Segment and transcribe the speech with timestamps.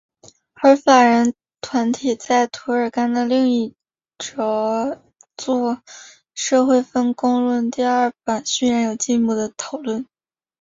[0.63, 3.75] 而法人团体在涂尔干的另一
[4.17, 4.99] 着
[5.37, 5.83] 作
[6.33, 10.07] 社会分工论第二版序言有进一步的讨论。